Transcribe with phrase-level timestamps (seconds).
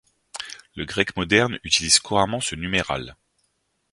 [0.73, 3.15] Le grec moderne utilise couramment ce numéral.